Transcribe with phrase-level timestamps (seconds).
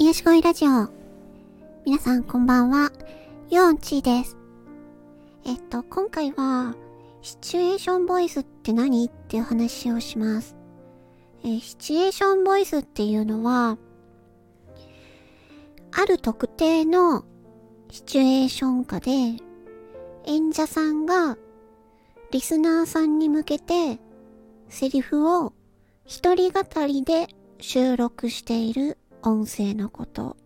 [0.00, 0.88] 癒し声ラジオ。
[1.84, 2.92] 皆さんこんばんは。
[3.50, 4.36] ヨンチーです。
[5.44, 6.76] えっと、今回は、
[7.20, 9.04] シチュエーションボイスって何？
[9.06, 10.54] っていう話をします。
[11.44, 13.76] え、シチュエーションボイスっていうのは、
[15.90, 17.24] ある特定の
[17.90, 19.10] シチュエーション下で、
[20.26, 21.36] 演者さんが
[22.30, 23.98] リスナーさんに向けて
[24.68, 25.52] セリフを
[26.04, 27.26] 一人語りで
[27.58, 30.36] 収録している音声のこと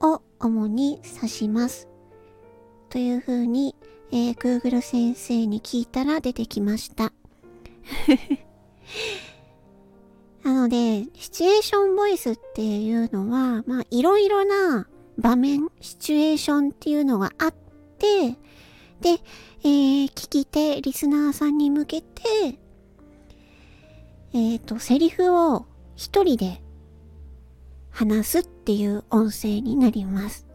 [0.00, 1.88] を主に指します。
[2.88, 3.76] という風に、
[4.10, 7.12] えー、Google 先生に聞いたら出てきました。
[10.42, 14.88] なので、シチュエーションボイスっていうのは、まあ、いろいろな
[15.18, 17.54] 場面、シチュエーションっていうのがあっ
[17.98, 18.38] て、
[19.00, 19.20] で、
[19.62, 22.22] えー、聞き手、リスナーさんに向けて、
[24.32, 25.66] えっ、ー、と、セリフを
[25.96, 26.62] 一人で
[27.90, 30.46] 話すっていう音声になります。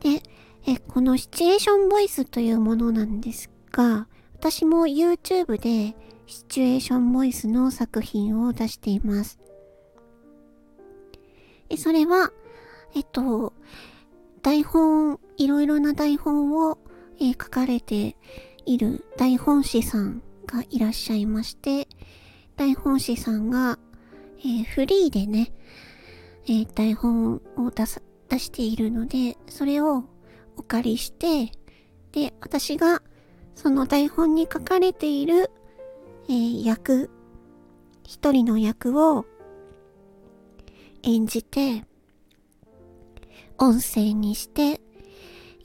[0.00, 0.22] で、
[0.66, 5.96] えこのシチュエーションボイスというものなんですが、私も YouTube で
[6.26, 9.38] シチュエーションボイスの作品を出しています。
[11.76, 12.32] それは、
[12.94, 13.52] えっと、
[14.42, 16.78] 台本、いろいろな台本を、
[17.20, 18.16] え、書かれて
[18.64, 21.86] いる台本師さんがいらっしゃいまして、
[22.56, 23.78] 台本師さんが、
[24.40, 25.52] えー、フリーでね、
[26.44, 30.04] えー、台本を出す、出しているので、それを
[30.56, 31.52] お借りして、
[32.12, 33.02] で、私が
[33.54, 35.50] その台本に書かれている、
[36.28, 37.10] えー、役、
[38.04, 39.26] 一人の役を
[41.02, 41.84] 演じて、
[43.58, 44.80] 音声にして、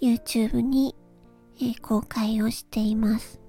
[0.01, 0.95] YouTube に、
[1.57, 3.39] えー、公開をしています。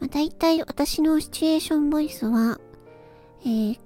[0.00, 2.58] まあ、大体私のシチュエーションボイスは、
[3.42, 3.78] えー、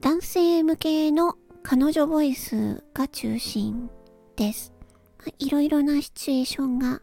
[0.00, 3.88] 男性向けの彼女ボイスが中心
[4.36, 4.72] です。
[5.38, 7.02] いろいろなシチュエーションが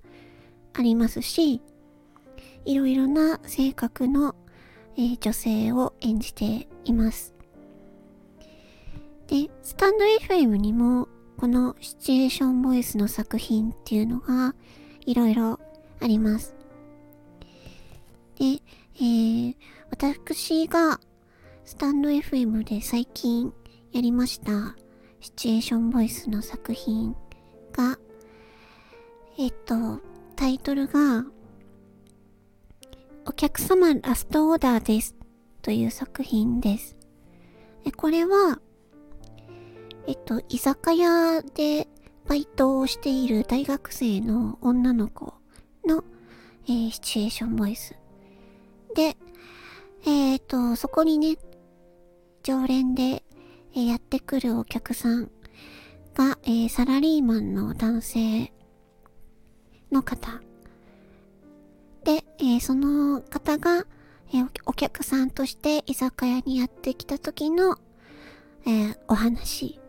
[0.73, 1.61] ありますし、
[2.65, 4.35] いろいろな性格の、
[4.97, 7.33] えー、女性を演じています。
[9.27, 14.55] で、スタンド FM にもこのシチュエーションボイスの作品っていうのが
[15.05, 15.59] いろいろ
[16.01, 16.53] あります。
[18.37, 18.61] で、
[18.95, 19.55] えー、
[19.89, 20.99] 私が
[21.69, 23.53] スタンド FM で最近
[23.91, 24.75] やりました
[25.21, 27.15] シチュエーションボイスの作品
[27.73, 27.99] が、
[29.37, 30.01] えっと、
[30.35, 31.25] タイトルが、
[33.27, 35.15] お客様ラストオーダーです
[35.61, 36.97] という作品です。
[37.85, 38.59] でこれは、
[40.07, 41.87] えっと、居酒屋で
[42.27, 45.35] バイトをしている大学生の女の子
[45.85, 46.03] の、
[46.65, 47.95] えー、シチュエーションボイス。
[48.95, 49.15] で、
[50.07, 51.35] えっ、と、そこにね、
[52.43, 53.23] 常連で、
[53.75, 55.29] えやってくるお客さん
[56.15, 58.51] が、え、サラリーマンの男性
[59.91, 60.41] の方。
[62.03, 63.85] で、え、その方が、
[64.33, 67.77] え、お客さんとして居酒屋にやってきた時の、
[68.65, 69.79] えお話。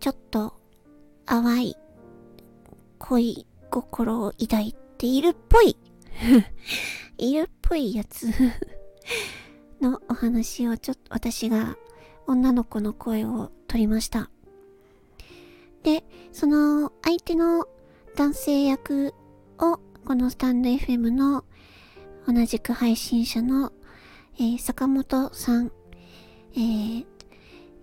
[0.00, 0.54] ちょっと
[1.26, 1.76] 淡い
[2.98, 5.76] 恋心を抱いているっぽい
[7.18, 8.26] いるっぽいやつ
[9.80, 11.76] のお話をちょっと私が
[12.26, 14.30] 女の子の声を取りました。
[15.82, 17.66] で、その相手の
[18.16, 19.14] 男性役
[19.58, 21.44] をこのスタンド FM の
[22.26, 23.72] 同じく配信者の、
[24.36, 25.72] えー、坂本さん、
[26.52, 27.06] えー、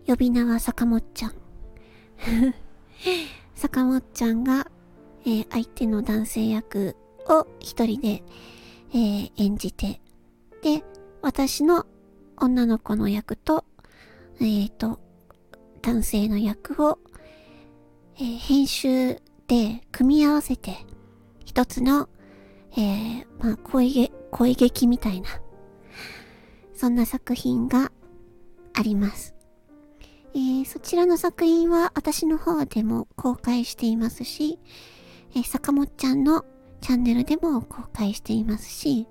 [0.07, 1.33] 呼び名は坂本ちゃん。
[3.55, 4.69] 坂本ちゃんが、
[5.25, 6.95] えー、相手の男性役
[7.27, 8.23] を一人で、
[8.93, 9.99] え、演じて、
[10.61, 10.83] で、
[11.25, 11.87] 私の
[12.37, 13.65] 女の子の役と、
[14.39, 14.99] えっ、ー、と、
[15.81, 16.99] 男性の役を、
[18.17, 19.15] えー、編集
[19.47, 20.85] で組み合わせて、
[21.43, 22.09] 一つの、
[22.73, 25.29] えー、まあ、恋劇、恋劇みたいな、
[26.75, 27.91] そんな作品が
[28.75, 29.33] あります。
[30.35, 34.59] えー、そちらの作品は私の方でも公開していますし、
[35.31, 36.45] えー、坂本ちゃんの
[36.81, 39.07] チャンネルでも公開していますし、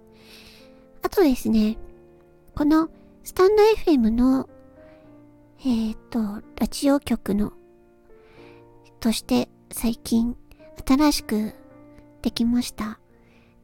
[1.02, 1.76] あとですね、
[2.56, 2.88] この
[3.24, 4.48] スタンド FM の、
[5.58, 7.52] えっ、ー、と、ラジオ局の、
[9.00, 10.36] として最近
[10.86, 11.52] 新しく
[12.22, 13.00] できました、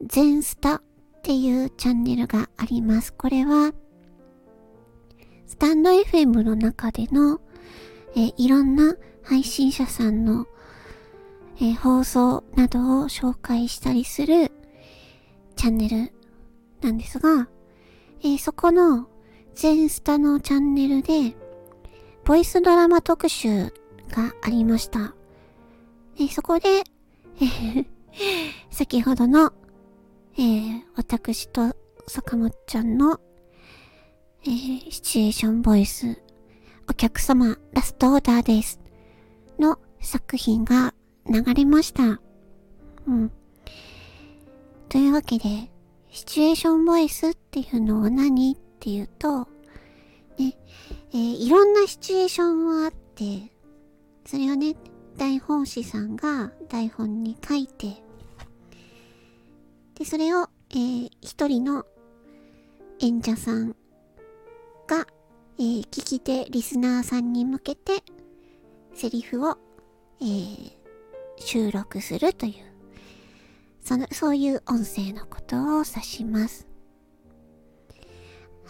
[0.05, 0.81] 全スタっ
[1.23, 3.13] ていうチャンネルがあります。
[3.13, 3.71] これは、
[5.47, 7.39] スタンド FM の中での、
[8.17, 10.47] えー、いろんな配信者さんの、
[11.61, 14.51] えー、放送などを紹介したりする
[15.55, 16.11] チャンネル
[16.81, 17.47] なんですが、
[18.23, 19.07] えー、そこの
[19.55, 21.35] 全スタのチャンネルで、
[22.23, 23.65] ボイスドラマ特集
[24.09, 25.15] がありました。
[26.19, 26.83] えそこで、
[27.41, 27.85] え
[28.69, 29.53] 先ほどの、
[30.37, 31.75] えー、私と
[32.07, 33.19] 坂本ちゃんの、
[34.43, 36.21] えー、シチュエーションボイス、
[36.87, 38.79] お客様ラストオーダーです。
[39.59, 40.93] の作品が
[41.27, 42.21] 流れました。
[43.07, 43.31] うん。
[44.89, 45.70] というわけで、
[46.11, 49.47] シチュエーションボイスっていうのは何っていうと、
[50.37, 50.57] ね、
[51.13, 53.49] えー、いろんなシチュエーションはあって、
[54.25, 54.75] それをね、
[55.17, 58.03] 台本師さんが台本に書いて、
[59.95, 61.85] で、それを、えー、一人の
[62.99, 63.69] 演者さん
[64.87, 65.07] が、
[65.57, 68.03] えー、聞き手、リスナーさんに向けて、
[68.93, 69.57] セリフを、
[70.19, 70.71] えー、
[71.37, 72.70] 収録するという、
[73.81, 76.67] その、そういう音声のことを指します。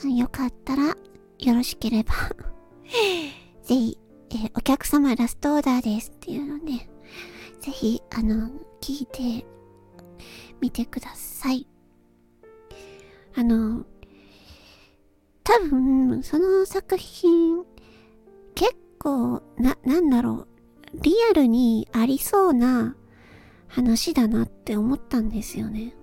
[0.03, 0.97] よかったら、
[1.39, 2.13] よろしければ
[3.63, 3.97] ぜひ、
[4.31, 6.89] えー、お客様ラストオーダーですっていうのね、
[7.59, 8.49] ぜひ、あの、
[8.79, 9.45] 聞いて
[10.59, 11.67] みてください。
[13.35, 13.85] あの、
[15.43, 17.63] 多分、その作品、
[18.55, 20.47] 結構、な、なんだろう、
[21.01, 22.95] リアルにありそうな
[23.71, 25.93] 話だなって思ったんですよね。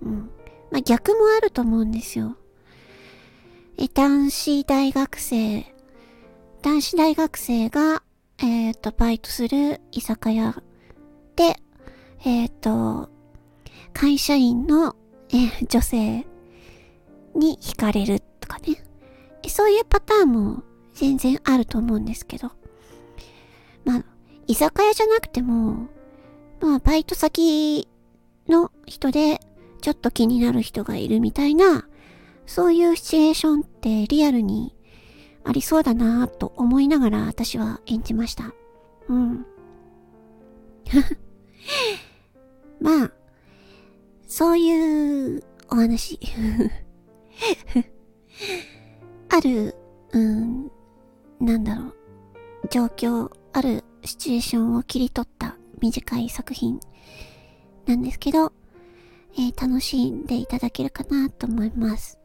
[0.00, 0.30] うん。
[0.70, 2.36] まあ、逆もあると思うんですよ。
[3.78, 5.64] え、男子大学生、
[6.62, 8.02] 男子大学生が、
[8.38, 10.62] えっ、ー、と、バイトする居酒屋
[11.36, 11.56] で、
[12.24, 13.08] えっ、ー、と、
[13.92, 14.96] 会社員の、
[15.30, 16.26] え、女性
[17.34, 18.84] に惹かれるとかね。
[19.48, 20.62] そういうパターンも
[20.94, 22.50] 全然あると思うんですけど。
[23.84, 24.04] まあ、
[24.46, 25.88] 居酒屋じゃなくても、
[26.62, 27.88] まあ、バイト先
[28.48, 29.40] の人で、
[29.80, 31.88] ちょっと気になる人がいるみたいな、
[32.46, 34.72] そういうシチュエーションってリアルに
[35.42, 38.54] ありそうだなぁと思いながら私は演じました。
[39.08, 39.44] うん。
[42.80, 43.12] まあ、
[44.28, 46.20] そういうお話
[49.30, 49.74] ある、
[50.12, 50.70] うん、
[51.40, 51.94] なんだろう、
[52.70, 56.78] 状況、あるシチュエーションを切り取った短い作品
[57.86, 58.52] なんですけど、
[59.34, 62.20] えー、楽しんでいただけるかなと思います。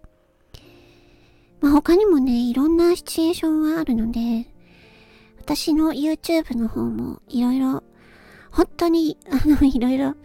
[1.60, 4.48] まあ、他にもね、いろんなシチュエーションはあるので、
[5.40, 7.84] 私の YouTube の方もいろいろ、
[8.52, 10.16] 本当に、 あの、いろいろ、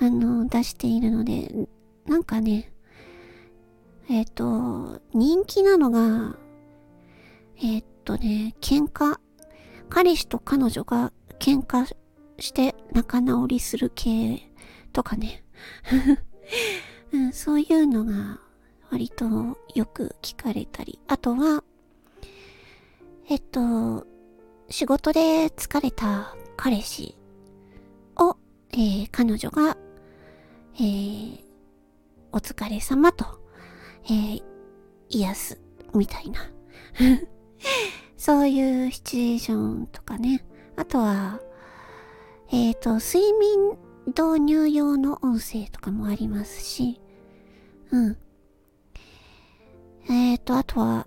[0.00, 1.68] あの、出しているので、
[2.06, 2.72] なんかね、
[4.08, 6.36] えっ、ー、と、人気なのが、
[7.58, 9.18] えっ、ー、とね、喧嘩、
[9.88, 11.94] 彼氏と彼女が喧嘩
[12.38, 14.50] して仲直りする系
[14.92, 15.44] とかね、
[17.12, 18.40] うん、そういうのが
[18.90, 19.26] 割と
[19.74, 21.62] よく聞かれたり、あとは、
[23.28, 24.06] えっと、
[24.70, 27.16] 仕事で疲れた彼氏
[28.16, 28.36] を、
[28.72, 29.76] えー、彼女が、
[30.76, 31.40] えー、
[32.32, 33.26] お疲れ様と、
[34.04, 34.42] えー、
[35.08, 35.60] 癒す、
[35.94, 36.50] みたいな。
[38.16, 40.44] そういうシチュエーションとかね。
[40.76, 41.40] あとは、
[42.50, 47.00] えっ、ー、と、睡眠導入用の音声とかもありますし、
[47.90, 48.16] うん。
[50.08, 51.06] えっ、ー、と、あとは、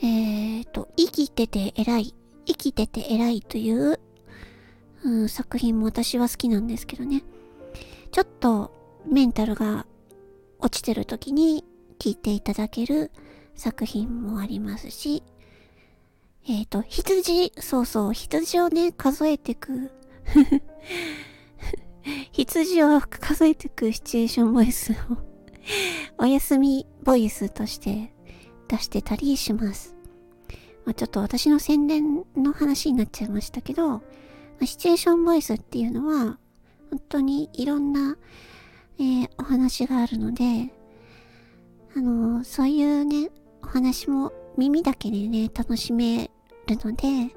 [0.00, 2.14] えっ、ー、と、生きてて偉い、
[2.46, 4.00] 生きてて偉いという、
[5.04, 7.22] うん、作品も私は好きなんですけどね。
[8.10, 8.72] ちょっと
[9.06, 9.86] メンタルが
[10.58, 11.64] 落ちてる時に
[11.98, 13.10] 聞いていただける
[13.54, 15.22] 作品もありますし、
[16.48, 19.92] えっ、ー、と、羊、そうそう、羊をね、数えていく
[22.32, 24.96] 羊を数えてくシチュエーションボイスを
[26.18, 28.12] お休みボイスとして
[28.68, 29.94] 出してたりします。
[30.84, 34.02] まあ、ちょっと私の宣伝の話になっちゃいましたけど、
[34.64, 36.38] シチュエーションボイスっていうのは、
[36.90, 38.16] 本当にいろんな、
[38.98, 40.72] えー、お話があるので、
[41.94, 43.30] あのー、そういうね、
[43.62, 46.30] お話も耳だけでね、楽しめ
[46.66, 47.34] るので、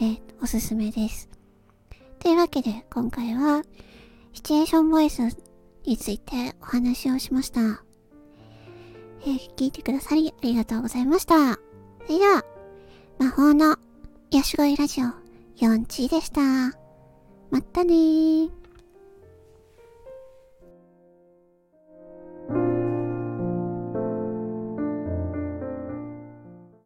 [0.00, 1.28] えー、おすすめです。
[2.22, 3.64] というわけで、今回は、
[4.32, 5.22] シチュエーションボイス
[5.84, 7.82] についてお話をしました。
[9.22, 11.54] えー、聞いてくださりありがとうございました。
[11.54, 11.58] そ
[12.08, 12.44] れでは、
[13.18, 13.76] 魔法の
[14.30, 15.06] ヤシゴイラジオ
[15.56, 16.40] 4チでした。
[17.50, 18.61] まったねー。